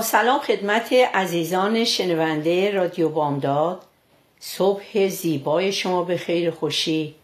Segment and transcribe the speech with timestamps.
[0.00, 3.82] سلام خدمت عزیزان شنونده رادیو بامداد.
[4.40, 7.14] صبح زیبای شما به خیر خوشی.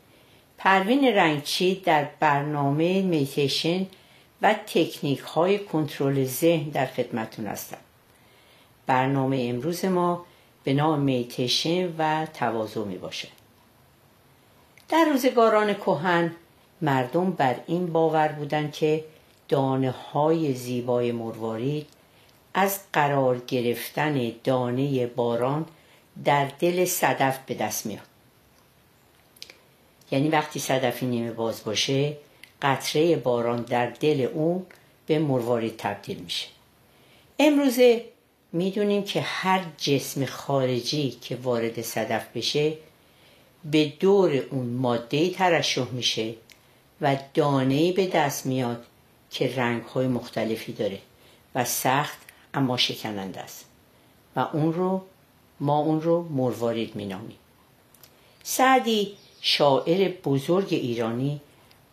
[0.59, 3.87] پروین رنگچی در برنامه میتیشن
[4.43, 7.79] و تکنیک های کنترل ذهن در خدمتون هستم.
[8.87, 10.25] برنامه امروز ما
[10.65, 13.29] به نام میتیشن و تواضع می باشه
[14.89, 16.35] در روزگاران کهن
[16.83, 19.05] مردم بر این باور بودند که
[19.49, 21.87] دانه های زیبای مروارید
[22.55, 25.67] از قرار گرفتن دانه باران
[26.25, 28.07] در دل صدف به دست میاد.
[30.11, 32.17] یعنی وقتی صدفی نیمه باز باشه
[32.63, 34.67] قطره باران در دل اون
[35.07, 36.47] به مروارید تبدیل میشه.
[37.39, 38.05] امروزه
[38.53, 42.73] می‌دونیم که هر جسم خارجی که وارد صدف بشه
[43.65, 46.35] به دور اون ماده ترشح میشه
[47.01, 48.85] و دانه به دست میاد
[49.31, 50.99] که رنگ های مختلفی داره
[51.55, 52.24] و سخت
[52.55, 53.65] اما شکننده است.
[54.37, 55.03] و اون رو
[55.61, 57.37] ما اون رو مروارید مینامیم.
[58.43, 61.41] سعدی شاعر بزرگ ایرانی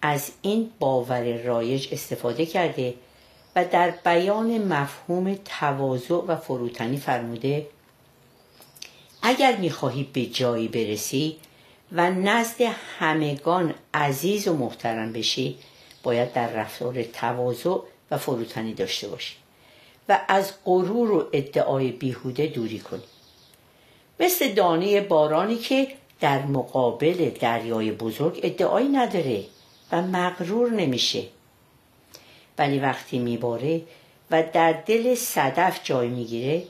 [0.01, 2.93] از این باور رایج استفاده کرده
[3.55, 7.67] و در بیان مفهوم تواضع و فروتنی فرموده
[9.21, 11.37] اگر می‌خواهی به جایی برسی
[11.91, 12.61] و نزد
[12.99, 15.57] همگان عزیز و محترم بشی
[16.03, 17.77] باید در رفتار تواضع
[18.11, 19.35] و فروتنی داشته باشی.
[20.09, 23.03] و از غرور و ادعای بیهوده دوری کنی
[24.19, 25.87] مثل دانه بارانی که
[26.19, 29.43] در مقابل دریای بزرگ ادعایی نداره
[29.91, 31.23] و مغرور نمیشه.
[32.57, 33.81] ولی وقتی میباره
[34.31, 36.63] و در دل صدف جای می‌گیره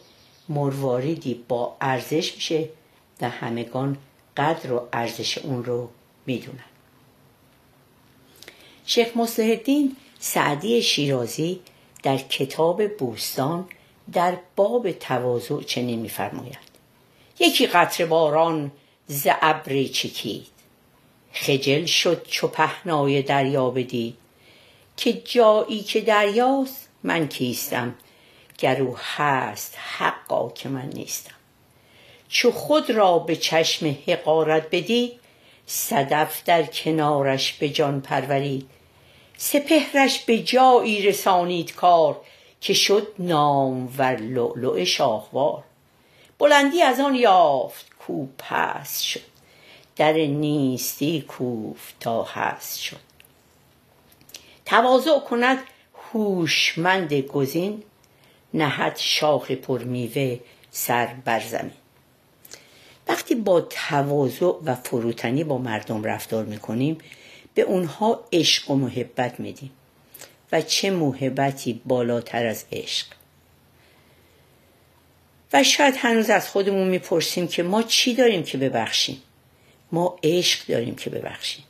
[0.50, 2.70] مرواریدی با ارزش میشه
[3.22, 3.98] و همگان
[4.38, 5.90] قدر و ارزش اون رو
[6.26, 6.64] می‌دونن.
[8.86, 9.58] شیخ مصلح
[10.20, 11.60] سعدی شیرازی
[12.04, 13.68] در کتاب بوستان
[14.14, 16.58] در باب تواضع چنین میفرماید.
[17.40, 18.72] یکی قطر باران
[19.08, 20.48] ز ابری چکید.
[21.34, 24.18] خجل شد چو پهنای دریا بدید
[24.98, 27.96] که جایی که دریاست من کیستم
[28.58, 31.36] گرو هست حقا که من نیستم.
[32.30, 35.12] چو خود را به چشم حقارت بدید
[35.66, 38.70] صدف در کنارش به جان پرورید.
[39.44, 42.22] سپهرش به جایی رسانید کار
[42.62, 45.64] که شد نام ور لؤلؤ شاهوار.
[46.40, 49.22] بلندی از آن یافت کو پست شد
[49.96, 52.98] در نیستی کوف تا هست شد.
[54.66, 55.58] تواضع کند
[56.14, 57.84] هوشمند گزین
[58.54, 60.40] نهد شاخ پر میوه
[60.72, 61.72] سر بر زمین.
[63.08, 66.98] وقتی با تواضع و فروتنی با مردم رفتار می‌کنیم
[67.54, 69.72] به اونها عشق و محبت میدیم.
[70.52, 73.08] و چه محبتی بالاتر از عشق.
[75.54, 79.22] و شاید هنوز از خودمون می‌پرسیم که ما چی داریم که ببخشیم؟
[79.92, 81.64] ما عشق داریم که ببخشیم.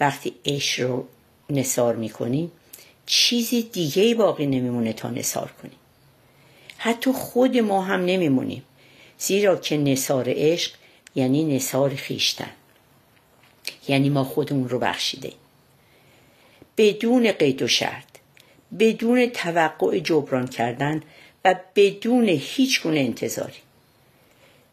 [0.00, 1.06] وقتی عشق رو
[1.50, 2.52] نصار می‌کنیم
[3.06, 5.78] چیزی دیگه باقی نمیمونه تا نصار کنیم.
[6.78, 8.64] حتی خود ما هم نمیمونیم.
[9.18, 10.72] زیرا که نصار عشق
[11.14, 12.50] یعنی نصار خیشتن.
[13.88, 15.32] یعنی ما خودمون رو بخشیده.
[16.76, 18.04] بدون قید و شرط
[18.78, 21.02] بدون توقع جبران کردن
[21.44, 23.58] و بدون هیچ گونه انتظاری.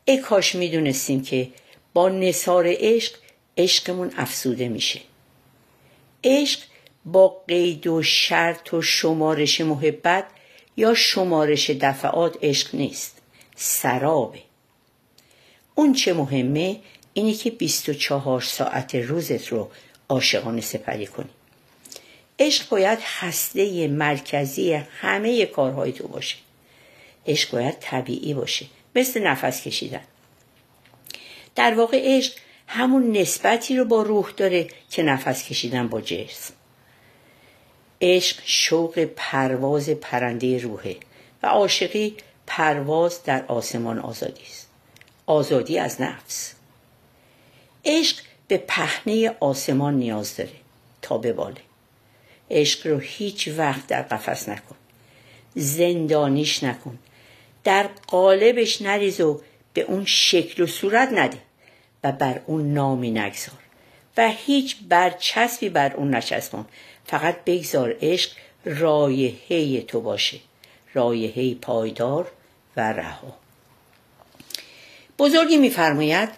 [0.06, 1.50] ای کاش می‌دونستیم که
[1.94, 3.14] با نصار عشق
[3.58, 5.00] عشقمون افسوده میشه.
[6.24, 6.60] عشق
[7.06, 10.26] با قید و شرط و شمارش محبت
[10.78, 13.22] یا شمارش دفعات عشق نیست
[13.56, 14.40] سرابه.
[15.76, 16.80] اون چه مهمه
[17.18, 19.72] اینه که 24 ساعت روزت رو
[20.10, 21.30] عاشقانه سپری کنی.
[22.40, 26.36] عشق باید هسته مرکزی همه کارهای تو باشه.
[27.28, 28.66] عشق باید طبیعی باشه
[28.96, 30.02] مثل نفس کشیدن.
[31.56, 32.34] در واقع عشق
[32.68, 36.54] همون نسبتی رو با روح داره که نفس کشیدن با جسم.
[38.02, 40.98] عشق شوق پرواز پرنده روحه
[41.44, 42.16] و عاشقی
[42.48, 44.70] پرواز در آسمان آزادی است.
[45.26, 46.56] آزادی از نفس.
[47.86, 48.18] عشق
[48.48, 50.50] به پهنه آسمان نیاز داره
[51.02, 51.62] تا بباله.
[52.52, 54.76] عشق رو هیچ وقت در قفس نکن
[55.56, 57.00] زندانیش نکن
[57.64, 59.42] در قالبش نریز و
[59.74, 61.38] به اون شکل و صورت نده
[62.04, 63.60] و بر اون نامی نگذار
[64.18, 66.66] و هیچ برچسبی بر اون نچسبان.
[67.06, 68.32] فقط بگذار عشق
[68.66, 70.38] رایحه تو باشه
[70.94, 72.32] رایحه پایدار
[72.78, 73.38] و رها.
[75.20, 76.30] بزرگی میفرماید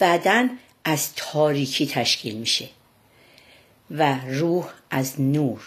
[0.00, 0.50] بدن
[0.84, 2.68] از تاریکی تشکیل میشه
[3.90, 5.60] و روح از نور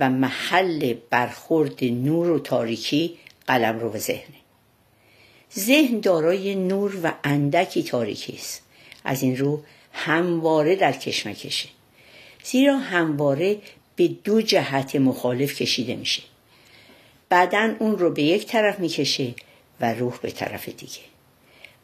[0.00, 4.38] و محل برخورد نور و تاریکی قلم رو به ذهنه.
[5.58, 8.62] ذهن دارای نور و اندکی تاریکی است.
[9.04, 9.62] از این رو
[9.92, 11.68] همواره در کشمکشه
[12.44, 13.58] زیرا همواره
[13.96, 16.22] به دو جهت مخالف کشیده میشه.
[17.30, 19.34] بدن اون رو به یک طرف می‌کشه
[19.80, 21.00] و روح به طرف دیگه.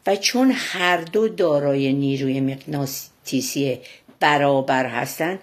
[0.07, 3.79] و چون هر دو دارای نیروی مغناطیسی
[4.19, 5.39] برابر هستن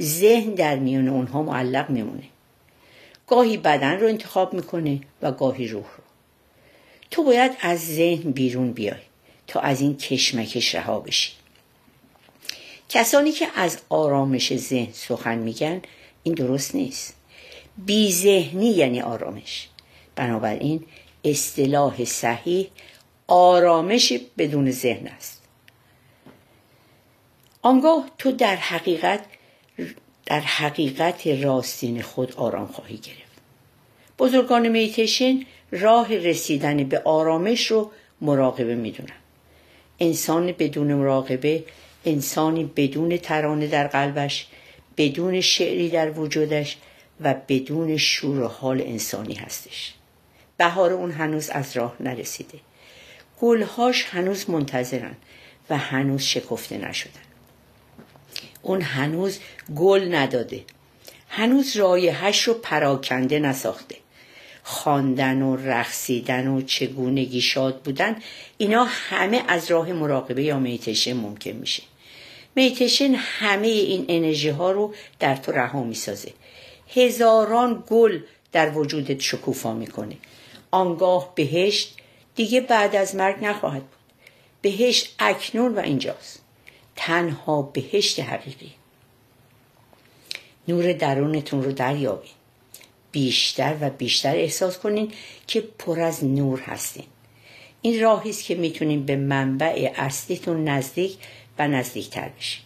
[0.00, 2.24] ذهن در میون اونها معلق میمونه.
[3.26, 6.04] گاهی بدن رو انتخاب می‌کنه و گاهی روح رو.
[7.10, 9.00] تو باید از ذهن بیرون بیای
[9.46, 11.32] تا از این کشمکش رها بشی.
[12.88, 15.82] کسانی که از آرامش ذهن سخن میگن
[16.22, 17.16] این درست نیست.
[17.86, 19.68] بی ذهنی یعنی آرامش.
[20.16, 20.84] بنابراین
[21.24, 22.68] اصطلاح صحیح
[23.28, 25.42] آرامش بدون ذهن است.
[27.62, 29.24] آنگاه تو در حقیقت
[30.26, 33.40] در حقیقت راستین خود آرام خواهی گرفت.
[34.18, 35.40] بزرگان میتیشن
[35.70, 37.90] راه رسیدن به آرامش رو
[38.20, 39.16] مراقبه می‌دونن.
[40.00, 41.64] انسان بدون مراقبه
[42.04, 44.46] انسانی بدون ترانه در قلبش
[44.96, 46.76] بدون شعری در وجودش
[47.20, 49.94] و بدون شور و حال انسانی هستش.
[50.56, 52.58] بهار اون هنوز از راه نرسیده.
[53.40, 55.16] گلهاش هنوز منتظرن
[55.70, 57.20] و هنوز شکفته نشدن.
[58.62, 59.38] اون هنوز
[59.76, 60.64] گل نداده.
[61.28, 63.96] هنوز رایحش رو پراکنده نساخته.
[64.62, 68.16] خواندن و رقصیدن و چگونگی شاد بودن
[68.58, 71.82] اینا همه از راه مراقبه یا میتشن ممکن میشه.
[72.54, 76.32] میتشن همه این انرژی ها رو در تو رها می‌سازه.
[76.94, 78.20] هزاران گل
[78.52, 80.16] در وجودت شکوفا می‌کنه.
[80.70, 81.96] آنگاه بهشت
[82.36, 83.98] دیگه بعد از مرگ نخواهد بود.
[84.62, 86.42] بهشت اکنون و اینجاست.
[86.96, 88.72] تنها بهشت حقیقی.
[90.68, 92.30] نور درونتون رو دریابین.
[93.12, 95.12] بیشتر و بیشتر احساس کنین
[95.46, 97.04] که پر از نور هستین.
[97.82, 101.16] این راهی است که می‌تونین به منبع اصلیتون نزدیک
[101.58, 102.62] و نزدیکتر بشین.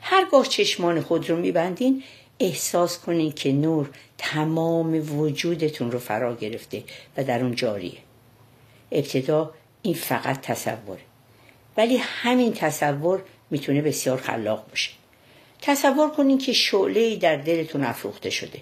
[0.00, 2.02] هرگاه چشمان خود رو میبندین
[2.40, 6.82] احساس کنین که نور تمام وجودتون رو فرا گرفته
[7.16, 7.98] و در اون جاریه.
[8.94, 11.00] ابتدا این فقط تصوره
[11.76, 14.90] ولی همین تصور می‌تونه بسیار خلاق باشه.
[15.62, 18.60] تصور کنین که شعله در دلتون افروخته شده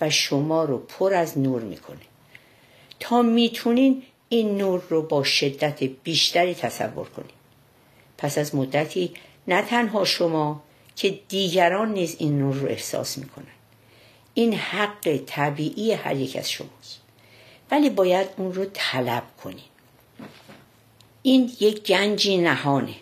[0.00, 1.98] و شما رو پر از نور می‌کنه.
[3.00, 7.30] تا می‌تونین این نور رو با شدت بیشتری تصور کنین.
[8.18, 9.14] پس از مدتی
[9.48, 10.62] نه تنها شما
[10.96, 13.44] که دیگران نیز این نور رو احساس می‌کنن.
[14.34, 17.00] این حق طبیعی هر یک از شماست.
[17.70, 19.64] ولی باید اون رو طلب کنین
[21.22, 22.94] این یک گنجی نهانه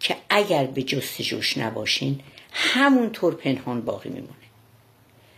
[0.00, 2.20] که اگر به جستجوش نباشین
[2.52, 4.34] همونطور پنهان باقی میمونه.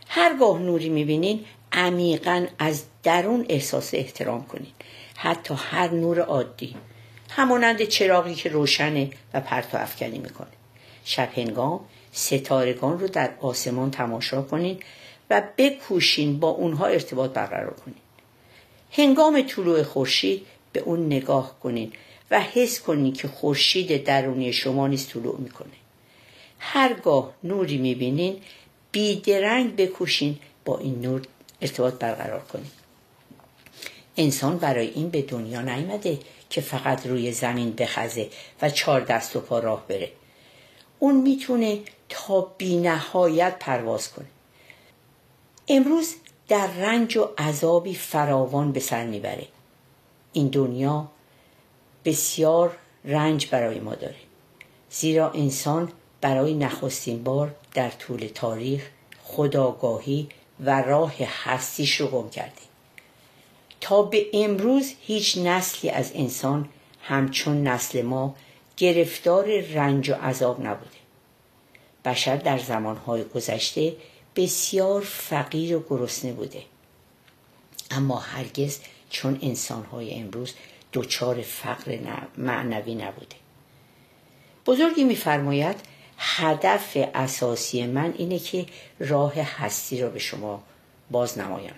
[0.09, 4.73] هرگاه نوری می‌بینین عمیقا از درون احساس احترام کنین.
[5.17, 6.77] حتی هر نور عادی
[7.31, 10.49] همانند چراغی که روشنه و پرتو افکنی می‌کنه.
[11.05, 11.81] شب هنگام
[12.13, 14.81] ستارگان رو در آسمان تماشا کنین
[15.31, 18.02] و بکوشین با اونها ارتباط برقرار کنین.
[18.93, 21.93] هنگام طلوع خورشید به اون نگاه کنین
[22.31, 25.73] و حس کنین که خورشید درونی شما نیز طلوع می‌کنه.
[26.59, 28.41] هرگاه نوری می‌بینین
[28.93, 31.23] بیدرنگ بکوشین با این نور
[31.61, 32.71] ارتباط برقرار کنین.
[34.17, 36.19] انسان برای این به دنیا نیامده
[36.51, 38.29] که فقط روی زمین بخزه
[38.63, 40.13] و چهار دست و پا راه بره.
[40.99, 44.27] اون می‌تونه تا بی نهایت پرواز کنه.
[45.69, 46.15] امروز
[46.49, 49.47] در رنج و عذابی فراوان به سر می‌بره.
[50.33, 51.09] این دنیا
[52.05, 54.15] بسیار رنج برای ما داره.
[54.91, 58.89] زیرا انسان برای نخستین بار در طول تاریخ
[59.25, 60.29] خداگاهی
[60.61, 62.63] و راه هستیش رو گم کرده.
[63.81, 66.69] تا به امروز هیچ نسلی از انسان
[67.03, 68.35] همچون نسل ما
[68.77, 70.91] گرفتار رنج و عذاب نبوده.
[72.05, 73.93] بشر در زمانهای گذشته
[74.37, 76.63] بسیار فقیر و گرسنه بوده.
[77.91, 78.79] اما هرگز
[79.11, 80.55] چون انسانهای امروز
[80.93, 81.99] دچار فقر
[82.37, 83.37] معنوی نبوده.
[84.67, 85.77] بزرگی میفرماید
[86.19, 88.67] هدف اساسی من اینه که
[88.99, 90.63] راه هستی را به شما
[91.11, 91.77] باز نمایانم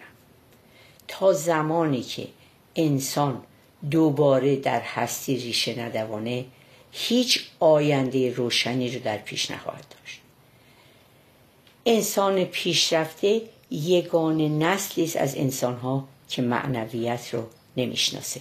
[1.08, 2.28] تا زمانی که
[2.76, 3.42] انسان
[3.90, 6.44] دوباره در هستی ریشه ندوانه
[6.92, 10.03] هیچ آینده روشنی رو در پیش نخواهد داشت
[11.86, 17.42] انسان پیشرفته یگان نسلی است از انسانها که معنویت رو
[17.76, 18.40] نمی‌شناسه.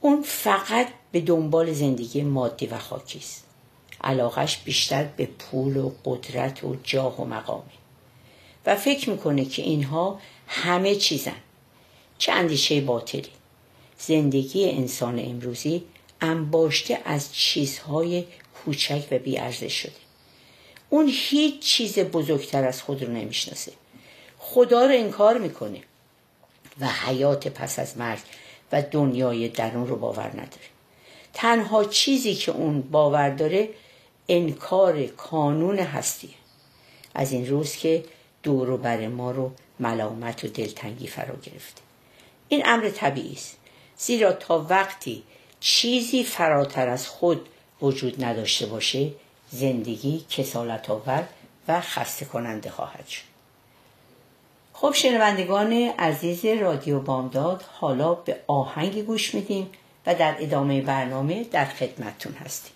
[0.00, 3.44] اون فقط به دنبال زندگی مادی و خاکی است.
[4.00, 7.62] علاقش بیشتر به پول و قدرت و جاه و مقامه
[8.66, 11.36] و فکر می‌کنه که اینها همه چیزن.
[12.18, 13.30] چه اندیشه باطلی.
[13.98, 15.82] زندگی انسان امروزی
[16.20, 20.03] انباشته از چیزهای کوچک و بیارزش شده.
[20.90, 23.72] اون هیچ چیز بزرگتر از خود رو نمی‌شناسه.
[24.38, 25.80] خدا رو انکار می‌کنه
[26.80, 28.20] و حیات پس از مرگ
[28.72, 30.68] و دنیای درون رو باور نداره.
[31.34, 33.68] تنها چیزی که اون باور داره
[34.28, 36.30] انکار کانون هستیه.
[37.14, 38.04] از این روز که
[38.42, 41.80] دور و بر ما رو ملامت و دلتنگی فرا گرفته.
[42.48, 43.56] این امر طبیعی است.
[43.96, 45.22] زیرا تا وقتی
[45.60, 47.48] چیزی فراتر از خود
[47.82, 49.10] وجود نداشته باشه
[49.50, 51.24] زندگی کسالت آور
[51.68, 53.22] و خسته کننده خواهد شد.
[54.72, 59.70] خب شنوندگان عزیز رادیو بامداد حالا به آهنگ گوش میدیم
[60.06, 62.72] و در ادامه برنامه در خدمتتون هستیم.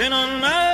[0.00, 0.69] In Çınarlar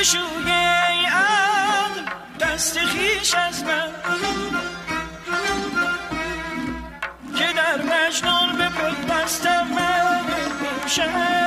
[0.00, 2.00] بشوی ای عقل
[2.40, 3.90] دست خیش از من
[7.38, 10.22] که در مجنون به پل بستم من
[10.82, 11.39] بوشم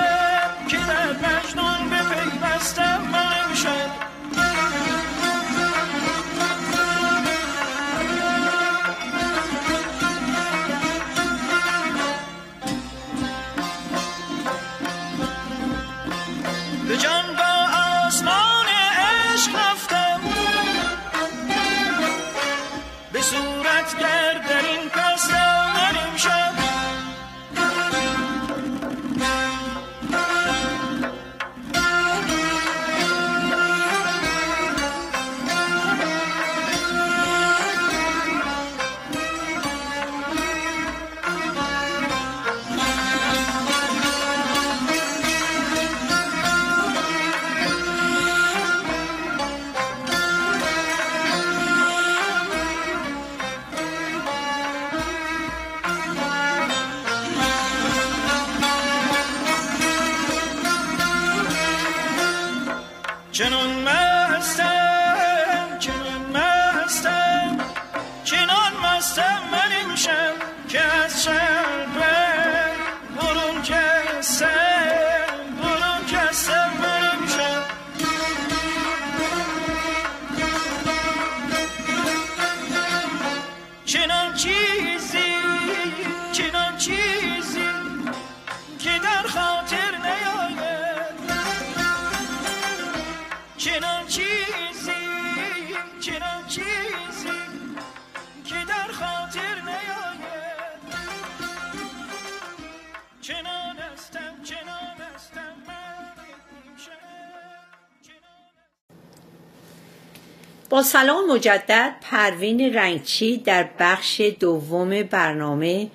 [110.73, 115.89] با سلام مجدد پروین رنگچی در بخش دوم برنامه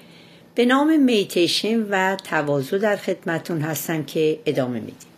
[0.54, 5.08] به نام میتیشن و تواضع در خدمتون هستم که ادامه میدیم.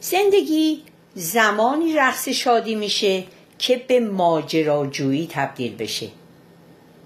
[0.00, 0.82] زندگی
[1.14, 3.24] زمانی رقص شادی میشه
[3.58, 6.08] که به ماجراجویی تبدیل بشه.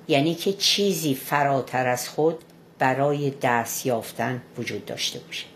[0.08, 2.38] یعنی که چیزی فراتر از خود
[2.78, 5.46] برای دست یافتن وجود داشته باشه.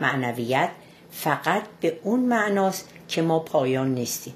[0.00, 0.70] معنویت
[1.10, 4.34] فقط به اون معناست که ما پایان نیستیم.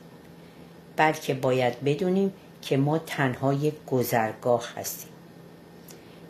[0.96, 5.10] بلکه باید بدونیم که ما تنها یک گذرگاه هستیم.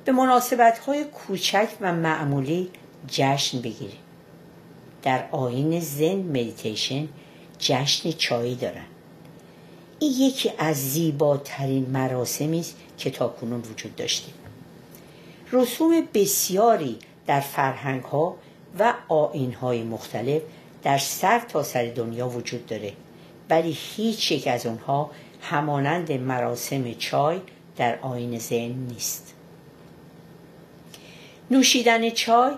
[0.04, 2.70] به مناسبت های کوچک و معمولی
[3.08, 3.98] جشن بگیریم.
[5.02, 7.08] در آین زن مدیتیشن
[7.58, 8.84] جشن چایی دارن.
[9.98, 14.32] این یکی از زیباترین مراسمی است که تاکنون وجود داشته
[15.52, 18.36] رسوم بسیاری در فرهنگ ها
[18.78, 20.42] و آین های مختلف
[20.82, 22.92] در سر تا سر دنیا وجود داره.
[23.50, 25.10] ولی هیچ یک از اونها
[25.42, 27.40] همانند مراسم چای
[27.76, 29.34] در آین زن نیست.
[31.50, 32.52] نوشیدن چای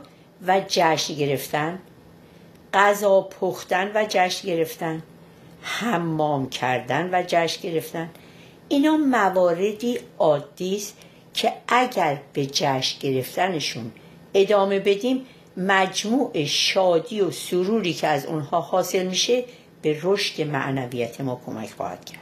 [0.47, 1.79] و جشن گرفتن
[2.75, 5.03] غذا پختن و جشن گرفتن
[5.63, 8.11] حمام کردن و جشن گرفتن
[8.69, 10.97] اینا مواردی عادی است
[11.35, 13.93] که اگر به جشن گرفتنشون
[14.35, 19.45] ادامه بدیم مجموع شادی و سروری که از اونها حاصل میشه
[19.83, 22.21] به رشد معنویت ما کمک خواهد کرد.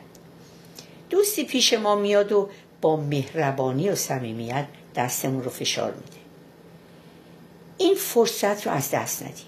[1.11, 2.49] دوستی پیش ما میاد و
[2.81, 6.17] با مهربانی و صمیمیت دستمون رو فشار میده.
[7.79, 9.47] این فرصت رو از دست ندیم.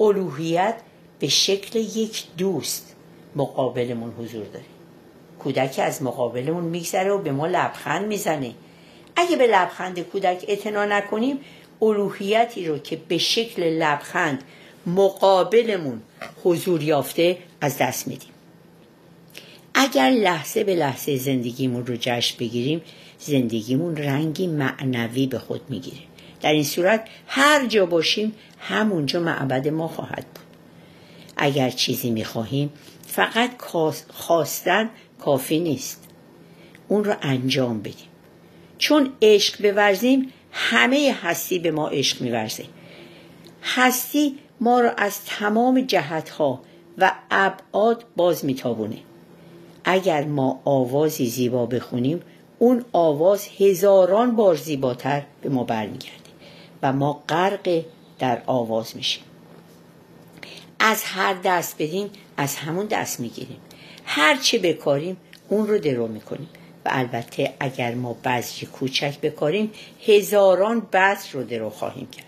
[0.00, 0.74] الوهیت
[1.18, 2.94] به شکل یک دوست
[3.36, 4.64] مقابلمون حضور داره.
[5.38, 8.54] کودک از مقابلمون میگذره و به ما لبخند می‌زنه.
[9.16, 11.40] اگه به لبخند کودک اعتنا نکنیم
[11.82, 14.44] الوهیتی رو که به شکل لبخند
[14.86, 16.02] مقابلمون
[16.44, 18.30] حضور یافته از دست میدیم.
[19.74, 22.82] اگر لحظه به لحظه زندگیمون رو جشن بگیریم
[23.18, 25.98] زندگیمون رنگی معنوی به خود می‌گیره.
[26.40, 30.44] در این صورت هر جا باشیم همونجا معبد ما خواهد بود.
[31.36, 32.72] اگر چیزی می‌خواهیم
[33.06, 33.50] فقط
[34.08, 36.08] خواستن کافی نیست.
[36.88, 38.08] اون رو انجام بدیم.
[38.78, 42.64] چون عشق بورزیم همه هستی به ما عشق میورزه.
[43.62, 46.60] هستی ما را از تمام جهتها
[46.98, 48.98] و ابعاد باز میتابونه.
[49.84, 52.22] اگر ما آوازی زیبا بخونیم
[52.58, 56.30] اون آواز هزاران بار زیباتر به ما برمیگرده
[56.82, 57.82] و ما غرق
[58.18, 59.24] در آواز میشیم.
[60.78, 63.60] از هر دست بدیم از همون دست می‌گیریم.
[64.04, 65.16] هر چه بکاریم
[65.48, 66.48] اون رو درو می‌کنیم.
[66.84, 69.72] و البته اگر ما بذری کوچک بکاریم
[70.06, 72.26] هزاران بذر رو درو خواهیم کرد.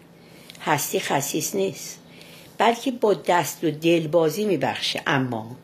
[0.61, 1.99] هستی خصیص نیست.
[2.59, 5.03] بلکه با دست و دل بازی میبخشه.
[5.07, 5.57] اما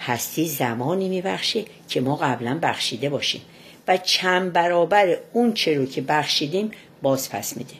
[0.00, 3.42] هستی زمانی میبخشه که ما قبلا بخشیده باشیم
[3.88, 6.70] و چند برابر اون چه رو که بخشیدیم
[7.02, 7.74] باز پس میده.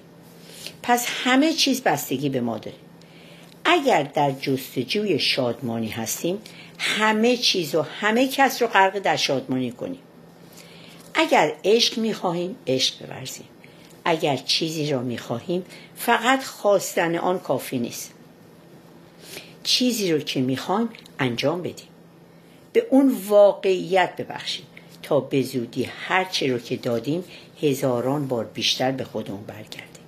[0.83, 2.77] پس همه چیز بستگی به ما داره.
[3.65, 6.39] اگر در جستجوی شادمانی هستیم
[6.79, 9.99] همه چیز و همه کس رو غرق در شادمانی کنیم.
[11.15, 13.47] اگر عشق می‌خواهیم عشق بورزیم.
[14.05, 15.65] اگر چیزی را می‌خواهیم
[15.97, 18.13] فقط خواستن آن کافی نیست.
[19.67, 21.89] چیزی رو که می‌خوایم انجام بدیم.
[22.73, 24.67] به اون واقعیت ببخشیم
[25.03, 27.25] تا به زودی هرچی رو که دادیم
[27.63, 30.01] هزاران بار بیشتر به خودمون برگرده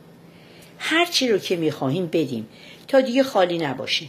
[0.78, 2.48] هرچی رو که می‌خواهیم بدیم.
[2.88, 4.08] تا دیگه خالی نباشیم.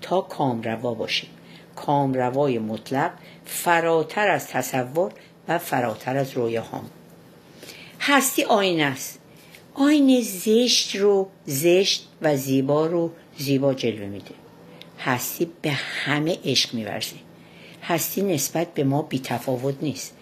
[0.00, 1.30] تا کامروا باشیم.
[1.76, 3.10] کامروای مطلق
[3.44, 5.12] فراتر از تصور
[5.48, 6.90] و فراتر از رویاهام.
[8.00, 9.20] هستی آینه است.
[9.74, 14.39] آینه زشت رو زشت و زیبا رو زیبا جلوه میده.
[15.04, 17.16] هستی به همه عشق میورزه.
[17.82, 20.16] هستی نسبت به ما بیتفاوت نیست.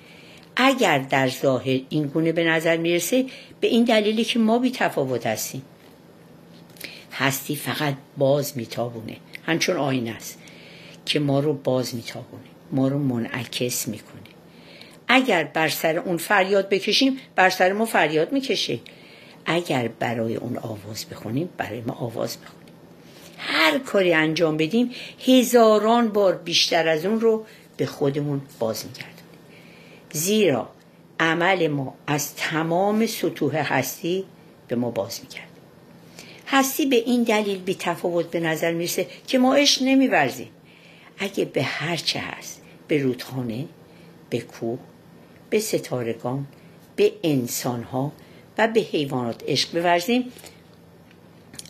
[0.56, 3.26] اگر در ظاهر این گونه به نظر می‌رسه
[3.60, 5.62] به این دلیلی که ما بیتفاوت هستیم.
[7.12, 9.16] هستی فقط باز میتابونه.
[9.46, 10.38] همچون آینه است
[11.04, 12.42] که ما رو باز میتابونه.
[12.72, 14.20] ما رو منعکس می‌کنه.
[15.08, 18.78] اگر بر سر اون فریاد بکشیم بر سر ما فریاد می‌کشه.
[19.46, 22.67] اگر برای اون آواز بخونیم برای ما آواز بخونیم
[23.68, 24.90] هر کاری انجام بدیم
[25.26, 29.14] هزاران بار بیشتر از اون رو به خودمون باز میگردونیم.
[30.12, 30.68] زیرا
[31.20, 34.24] عمل ما از تمام سطوح هستی
[34.68, 35.48] به ما باز میگرد
[36.46, 40.48] هستی به این دلیل بی تفاوت به نظر می‌رسه که ما عشق نمیورزیم.
[41.18, 43.64] اگه به هر چه هست به رودخانه
[44.30, 44.78] به کوه
[45.50, 46.46] به ستارگان
[46.96, 48.12] به انسانها
[48.58, 50.32] و به حیوانات عشق بورزیم.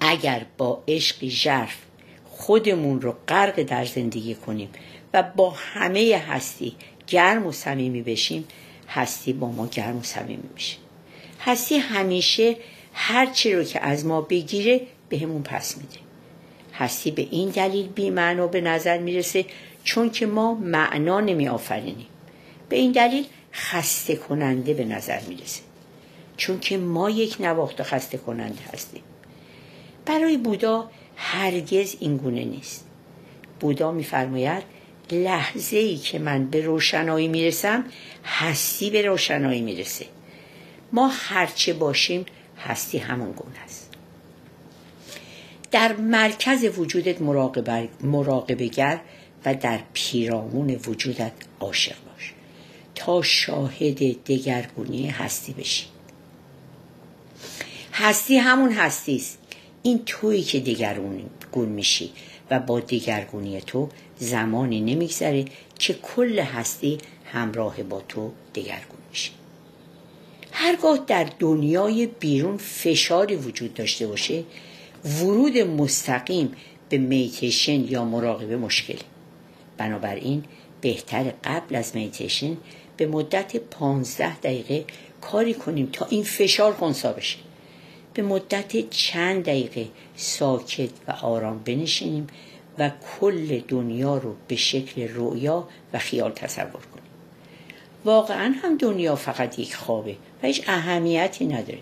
[0.01, 1.77] اگر با عشقی ژرف
[2.39, 4.69] خودمون رو غرق در زندگی کنیم
[5.15, 8.45] و با همه هستی گرم و صمیمی بشیم
[8.89, 10.77] هستی با ما گرم و صمیمی میشه
[11.41, 12.57] هستی همیشه
[12.93, 15.99] هر چی رو که از ما بگیره بهمون پس میده.
[16.75, 19.45] هستی به این دلیل بی معنا به نظر می‌رسه
[19.85, 22.07] چون که ما معنا نمی آفرینیم
[22.69, 25.61] به این دلیل خسته کننده به نظر می‌رسه.
[26.37, 29.03] چون که ما یک نواخت خسته کننده هستیم.
[30.07, 32.85] برای بودا هرگز این گونه نیست.
[33.61, 34.63] بودا میفرماید
[35.13, 37.85] لحظه ای که من به روشنایی می‌رسم
[38.25, 40.07] هستی به روشنایی می‌رسه.
[40.93, 42.25] ما هرچه باشیم
[42.59, 43.95] هستی همون گونه است.
[45.71, 47.23] در مرکز وجودت
[48.03, 49.01] مراقبه, گر
[49.45, 52.33] و در پیرامون وجودت عاشق باش.
[52.95, 55.87] تا شاهد دگرگونی هستی بشی.
[57.93, 59.38] هستی همون هستی است
[59.89, 62.11] این تویی که دگرگون میشی
[62.51, 65.45] و با دگرگونی تو زمانی نمیگذره
[65.79, 69.31] که کل هستی همراه با تو دگرگون میشه
[70.53, 74.45] هرگاه در دنیای بیرون فشاری وجود داشته باشه
[75.05, 76.53] ورود مستقیم
[76.89, 78.99] به میتیشن یا مراقبه مشکله
[79.77, 80.45] بنابراین
[80.81, 82.57] بهتر قبل از میتیشن
[82.97, 84.85] به مدت پانزده دقیقه
[85.21, 87.48] کاری کنیم تا این فشار خونسا بشه.
[88.15, 92.27] به مدت چند دقیقه ساکت و آرام بنشینیم
[92.79, 97.05] و کل دنیا رو به شکل رویا و خیال تصور کنیم.
[98.05, 101.79] واقعا هم دنیا فقط یک خوابه و هیچ اهمیتی نداره.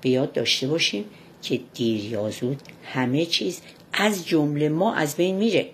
[0.00, 1.04] به یاد داشته باشیم
[1.42, 3.60] که دیر یا زود همه چیز
[3.92, 5.70] از جمله ما از بین میره.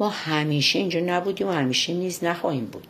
[0.00, 2.86] ما همیشه اینجا نبودیم و همیشه نیز نخواهیم بود.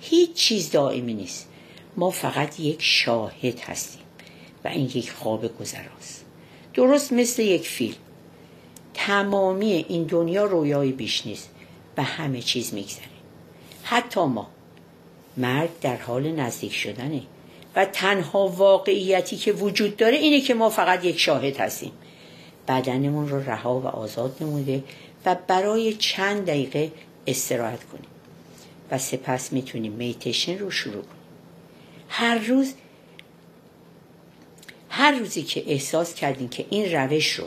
[0.00, 1.48] هیچ چیز دائمی نیست.
[1.96, 3.99] ما فقط یک شاهد هستیم.
[4.64, 6.24] و این یک خواب گذراست.
[6.74, 7.96] درست مثل یک فیلم.
[8.94, 11.50] تمامی این دنیا رویای بیش نیست
[11.96, 13.04] و همه چیز میگذره.
[13.82, 14.50] حتی ما.
[15.36, 17.22] مرگ در حال نزدیک شدنه
[17.76, 21.92] و تنها واقعیتی که وجود داره اینه که ما فقط یک شاهد هستیم.
[22.68, 24.84] بدنمون رو رها و آزاد نموده
[25.26, 26.92] و برای چند دقیقه
[27.26, 28.04] استراحت کنیم.
[28.90, 31.20] و سپس می‌تونیم میتیشن رو شروع کنیم.
[32.08, 32.74] هر روز
[35.00, 37.44] هر روزی که احساس کردین که این روش رو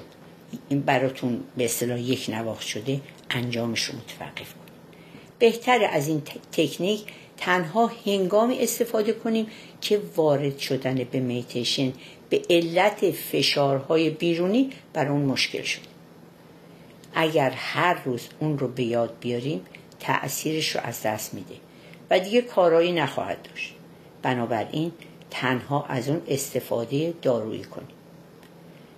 [0.69, 4.73] این براتون به اصطلاح یک نواخت شده انجامش رو متوقف کنیم
[5.39, 7.03] بهتر از این تکنیک
[7.37, 9.47] تنها هنگامی استفاده کنیم
[9.81, 11.93] که وارد شدن به میتیشن
[12.29, 15.81] به علت فشارهای بیرونی بر اون مشکل شد.
[17.13, 19.61] اگر هر روز اون رو به یاد بیاریم
[19.99, 21.55] تأثیرش رو از دست میده
[22.09, 23.73] و دیگه کارایی نخواهد داشت.
[24.21, 24.91] بنابراین
[25.33, 27.87] تنها از اون استفاده دارویی کنیم.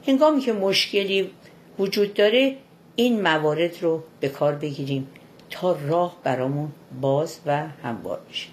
[0.07, 1.31] هنگامی که مشکلی
[1.79, 2.57] وجود داره
[2.95, 5.07] این موارد رو به کار بگیریم
[5.49, 6.71] تا راه برامون
[7.01, 8.47] باز و هموار بشه.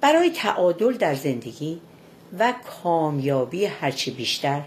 [0.00, 1.80] برای تعادل در زندگی
[2.38, 4.62] و کامیابی هرچی بیشتر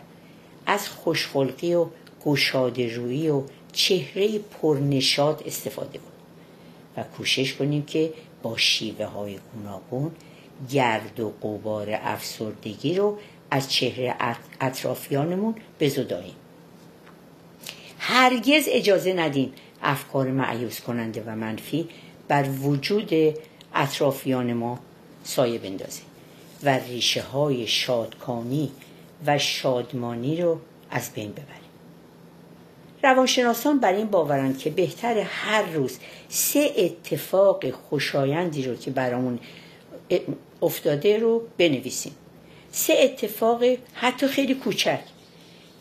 [0.66, 1.86] از خوشخلقی و
[2.26, 6.12] گشاده روی و چهره پرنشاد استفاده کنیم
[6.98, 10.12] و کوشش کنیم که با شیوه های گوناگون
[10.70, 13.18] گرد و قبار افسردگی رو
[13.52, 14.16] از چهره
[14.62, 16.36] اطرافیانمون بزداییم.
[18.00, 21.90] هرگز اجازه ندیم افکار معیوز کننده و منفی
[22.28, 23.10] بر وجود
[23.76, 24.80] اطرافیان ما
[25.24, 26.02] سایه بندازه
[26.64, 28.72] و ریشه های شادکامی
[29.26, 30.60] و شادمانی رو
[30.92, 31.46] از بین ببریم.
[33.04, 39.40] روانشناسان بر این باورند که بهتر هر روز سه اتفاق خوشایندی رو که برامون
[40.62, 42.16] افتاده رو بنویسیم.
[42.72, 45.00] سه اتفاق حتی خیلی کوچک.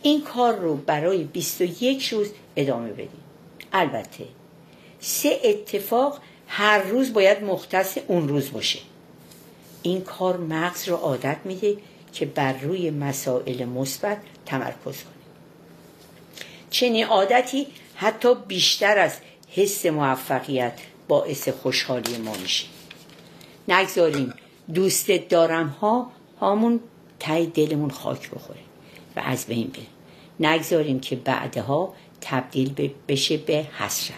[0.02, 3.22] این کار رو برای 21 روز ادامه بدیم.
[3.72, 4.24] البته
[5.00, 8.78] سه اتفاق هر روز باید مختص اون روز باشه.
[9.82, 11.76] این کار مغز رو عادت میده
[12.12, 15.20] که بر روی مسائل مثبت تمرکز کنه.
[16.70, 19.12] چنین عادتی حتی بیشتر از
[19.54, 20.72] حس موفقیت
[21.08, 22.66] باعث خوشحالی ما میشه.
[23.70, 24.34] نگذاریم.
[24.74, 26.80] دوست دارم ها همون
[27.20, 28.60] تای دلمون خاک بخوره
[29.16, 30.50] و از بین بره.
[30.50, 34.14] نگذاریم که بعدها تبدیل بشه به حسرت.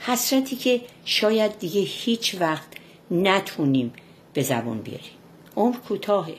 [0.00, 2.68] حسرتی که شاید دیگه هیچ وقت
[3.10, 3.92] نتونیم
[4.32, 5.10] به زبان بیاریم.
[5.56, 6.34] عمر کوتاهه.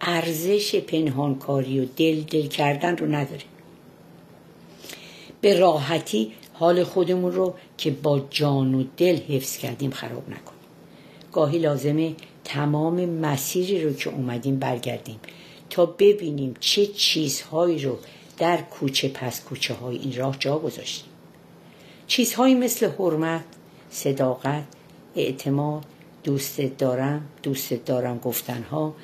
[0.00, 3.42] ارزش پنهانکاری و دل دل کردن رو نداره.
[5.40, 10.55] به راحتی حال خودمون رو که با جان و دل حفظ کردیم خراب نکنیم.
[11.36, 15.20] گاهی لازمه تمام مسیری رو که اومدیم برگردیم
[15.70, 17.98] تا ببینیم چه چیزهایی رو
[18.38, 21.08] در کوچه پس کوچه های این راه جا گذاشتیم.
[22.06, 23.44] چیزهایی مثل حرمت،
[23.90, 24.64] صداقت،
[25.16, 25.84] اعتماد،
[26.24, 28.94] دوست دارم، دوست دارم گفتنها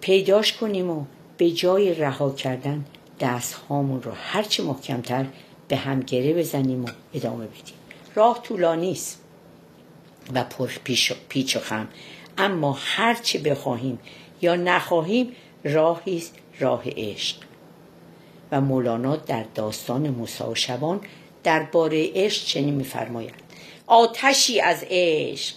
[0.00, 1.04] پیداش کنیم و
[1.36, 2.84] به جای رها کردن
[3.20, 5.26] دست هامون رو هرچی محکمتر
[5.68, 7.74] به هم گره بزنیم و ادامه بدیم.
[8.14, 9.25] راه طولانی است.
[10.34, 10.70] و پر
[11.28, 11.88] پیچ و خم.
[12.38, 13.98] اما هرچی بخواهیم
[14.42, 15.32] یا نخواهیم
[15.64, 16.22] راهی
[16.60, 17.36] راه عشق.
[18.52, 21.00] و مولانا در داستان موسی و شبان
[21.42, 23.34] درباره عشق چنین میفرماید.
[23.86, 25.54] آتشی از عشق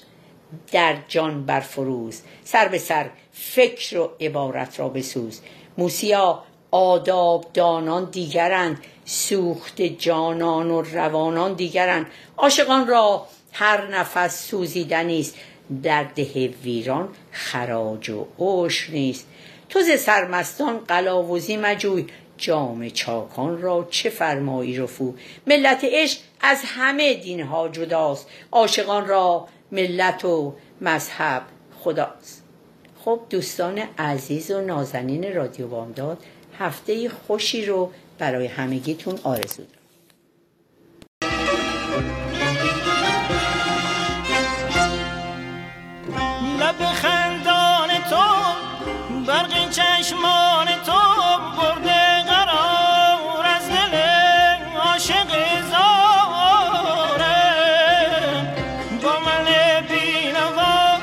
[0.71, 5.41] در جان برفروز سر به سر فکر و عبارت را بسوز.
[5.77, 12.05] موسیا آداب دانان دیگرند سوخت جانان و روانان دیگرند.
[12.37, 15.35] عاشقان را هر نفس سوزیدنی است
[15.83, 19.27] در ده ویران خراج و عشر نیست.
[19.69, 22.07] تو ز سرمستان قلاوزی مجوی.
[22.37, 25.13] جام چاکان را چه فرمایی رفو؟
[25.47, 28.27] ملت عشق از همه دینها جداست.
[28.51, 31.41] عاشقان را ملت و مذهب
[31.79, 32.43] خداست.
[33.05, 36.23] خب دوستان عزیز و نازنین رادیو بامداد
[36.59, 39.78] هفته خوشی رو برای همگیتون آرزو دارم.
[49.71, 50.99] چشمان تو
[51.57, 53.97] برده قرار از دل
[54.79, 55.31] عاشق
[55.71, 57.39] زاره.
[59.03, 59.45] با من
[59.89, 60.97] بینوا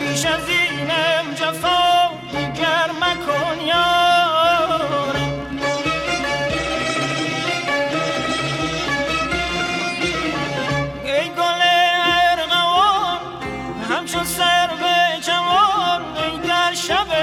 [0.00, 5.24] بیش از اینم جفا دیگر مکن یاره
[11.04, 11.62] ای گل
[12.32, 13.18] ارغوان
[13.90, 17.15] همچون سر به جوان ای در شب